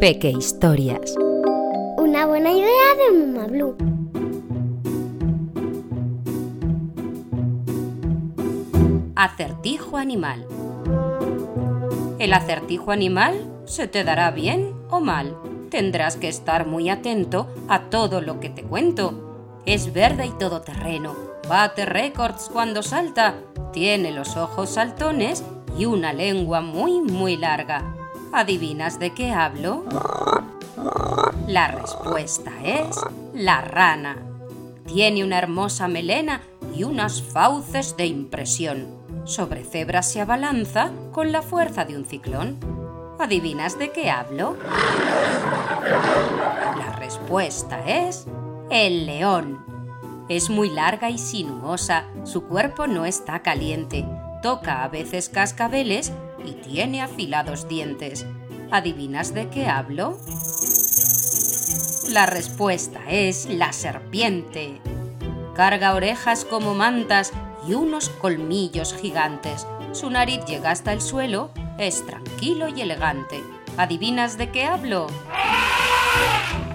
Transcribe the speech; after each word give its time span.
Peque 0.00 0.30
Historias. 0.30 1.14
Una 1.96 2.26
buena 2.26 2.50
idea 2.50 2.94
de 2.96 3.18
Muma 3.18 3.46
Blue. 3.46 3.76
Acertijo 9.14 9.96
animal. 9.96 10.46
El 12.18 12.32
acertijo 12.32 12.90
animal 12.90 13.34
se 13.66 13.86
te 13.86 14.02
dará 14.02 14.30
bien 14.30 14.72
o 14.90 15.00
mal. 15.00 15.36
Tendrás 15.70 16.16
que 16.16 16.28
estar 16.28 16.66
muy 16.66 16.90
atento 16.90 17.46
a 17.68 17.90
todo 17.90 18.20
lo 18.20 18.40
que 18.40 18.50
te 18.50 18.62
cuento. 18.62 19.60
Es 19.66 19.92
verde 19.92 20.26
y 20.26 20.30
todoterreno. 20.30 21.14
Bate 21.48 21.86
récords 21.86 22.48
cuando 22.52 22.82
salta. 22.82 23.36
Tiene 23.72 24.10
los 24.10 24.36
ojos 24.36 24.70
saltones 24.70 25.44
y 25.78 25.86
una 25.86 26.12
lengua 26.12 26.60
muy 26.60 27.00
muy 27.00 27.36
larga. 27.36 27.94
¿Adivinas 28.32 28.98
de 28.98 29.14
qué 29.14 29.30
hablo? 29.30 29.84
La 31.46 31.68
respuesta 31.68 32.50
es 32.64 33.00
la 33.32 33.60
rana. 33.60 34.18
Tiene 34.86 35.24
una 35.24 35.38
hermosa 35.38 35.88
melena 35.88 36.42
y 36.74 36.84
unas 36.84 37.22
fauces 37.22 37.96
de 37.96 38.06
impresión. 38.06 38.98
Sobre 39.24 39.64
cebras 39.64 40.10
se 40.10 40.20
abalanza 40.20 40.90
con 41.12 41.32
la 41.32 41.42
fuerza 41.42 41.84
de 41.84 41.96
un 41.96 42.04
ciclón. 42.04 42.58
¿Adivinas 43.18 43.78
de 43.78 43.92
qué 43.92 44.10
hablo? 44.10 44.56
La 46.76 46.96
respuesta 46.98 47.84
es 47.86 48.26
el 48.70 49.06
león. 49.06 49.64
Es 50.28 50.50
muy 50.50 50.68
larga 50.70 51.08
y 51.08 51.18
sinuosa, 51.18 52.04
su 52.24 52.42
cuerpo 52.42 52.86
no 52.86 53.06
está 53.06 53.40
caliente, 53.40 54.04
toca 54.42 54.84
a 54.84 54.88
veces 54.88 55.28
cascabeles 55.28 56.12
y 56.44 56.52
tiene 56.52 57.02
afilados 57.02 57.68
dientes. 57.68 58.26
¿Adivinas 58.70 59.34
de 59.34 59.48
qué 59.48 59.66
hablo? 59.66 60.18
La 62.10 62.26
respuesta 62.26 63.00
es 63.08 63.46
la 63.46 63.72
serpiente. 63.72 64.80
Carga 65.54 65.94
orejas 65.94 66.44
como 66.44 66.74
mantas 66.74 67.32
y 67.66 67.74
unos 67.74 68.08
colmillos 68.08 68.94
gigantes. 68.94 69.66
Su 69.92 70.10
nariz 70.10 70.44
llega 70.46 70.70
hasta 70.70 70.92
el 70.92 71.00
suelo, 71.00 71.50
es 71.78 72.06
tranquilo 72.06 72.68
y 72.68 72.80
elegante. 72.80 73.42
¿Adivinas 73.76 74.38
de 74.38 74.50
qué 74.50 74.64
hablo? 74.64 75.08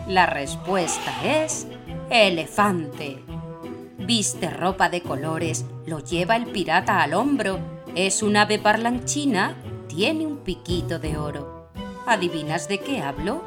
La 0.07 0.25
respuesta 0.25 1.11
es 1.23 1.67
elefante. 2.09 3.23
Viste 4.05 4.49
ropa 4.49 4.89
de 4.89 5.01
colores, 5.01 5.65
lo 5.85 5.99
lleva 5.99 6.35
el 6.35 6.47
pirata 6.47 7.01
al 7.01 7.13
hombro 7.13 7.59
es 7.95 8.23
un 8.23 8.35
ave 8.37 8.57
parlanchina, 8.57 9.55
tiene 9.87 10.25
un 10.25 10.37
piquito 10.37 10.97
de 10.97 11.15
oro. 11.15 11.69
¿Adivinas 12.07 12.67
de 12.67 12.79
qué 12.79 13.03
hablo? 13.03 13.43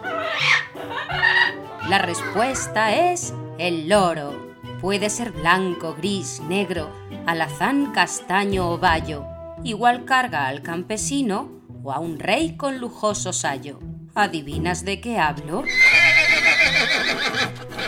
La 1.88 1.98
respuesta 1.98 2.94
es 2.94 3.34
el 3.58 3.88
loro. 3.88 4.54
Puede 4.80 5.10
ser 5.10 5.32
blanco, 5.32 5.96
gris, 5.98 6.40
negro, 6.48 6.92
alazán, 7.26 7.92
castaño 7.92 8.70
o 8.70 8.78
bayo. 8.78 9.24
Igual 9.64 10.04
carga 10.04 10.46
al 10.46 10.62
campesino 10.62 11.50
o 11.82 11.90
a 11.90 11.98
un 11.98 12.20
rey 12.20 12.56
con 12.56 12.78
lujoso 12.78 13.32
sayo. 13.32 13.80
¿Adivinas 14.14 14.84
de 14.84 15.00
qué 15.00 15.18
hablo? 15.18 15.64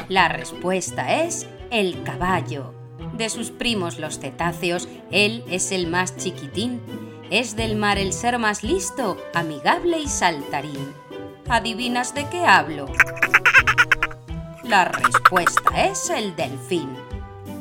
La 0.09 0.29
respuesta 0.29 1.23
es 1.23 1.47
el 1.71 2.03
caballo 2.03 2.75
de 3.13 3.29
sus 3.31 3.51
primos 3.51 3.99
los 3.99 4.19
cetáceos, 4.19 4.89
él 5.11 5.45
es 5.49 5.73
el 5.73 5.87
más 5.87 6.17
chiquitín. 6.17 6.81
Es 7.31 7.57
del 7.57 7.77
mar 7.77 7.99
el 7.99 8.13
ser 8.13 8.39
más 8.39 8.63
listo, 8.63 9.19
amigable 9.35 9.99
y 9.99 10.09
saltarín. 10.09 10.95
¿Adivinas 11.49 12.15
de 12.15 12.27
qué 12.29 12.47
hablo? 12.47 12.87
La 14.65 14.85
respuesta 14.87 15.85
es 15.87 16.11
el 16.11 16.35
delfín. 16.37 16.89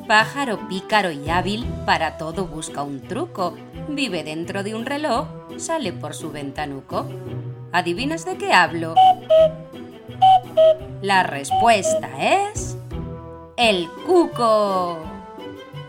Pájaro 0.08 0.68
pícaro 0.70 1.12
y 1.12 1.30
hábil, 1.30 1.66
para 1.86 2.18
todo 2.18 2.46
busca 2.46 2.82
un 2.84 3.02
truco. 3.02 3.58
Vive 3.90 4.24
dentro 4.24 4.64
de 4.64 4.74
un 4.74 4.86
reloj, 4.86 5.28
sale 5.58 5.92
por 5.92 6.14
su 6.14 6.32
ventanuco. 6.32 7.08
¿Adivinas 7.74 8.26
de 8.26 8.38
qué 8.38 8.54
hablo? 8.54 8.96
La 11.02 11.24
respuesta 11.24 12.10
es... 12.20 12.77
El 13.58 13.90
cuco. 14.06 15.00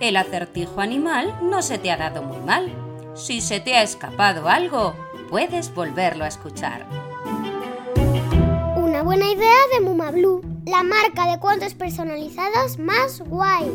El 0.01 0.17
acertijo 0.17 0.81
animal 0.81 1.39
no 1.43 1.61
se 1.61 1.77
te 1.77 1.91
ha 1.91 1.99
dado 1.99 2.23
muy 2.23 2.39
mal. 2.39 2.73
Si 3.15 3.43
se 3.43 3.61
te 3.61 3.77
ha 3.77 3.83
escapado 3.83 4.49
algo, 4.49 4.95
puedes 5.29 5.75
volverlo 5.75 6.25
a 6.25 6.29
escuchar. 6.29 6.87
Una 8.75 9.03
buena 9.03 9.31
idea 9.31 9.55
de 9.75 9.85
Muma 9.85 10.11
Blue, 10.11 10.41
la 10.65 10.83
marca 10.83 11.31
de 11.31 11.39
cuentos 11.39 11.75
personalizados 11.75 12.79
más 12.79 13.21
guay. 13.21 13.71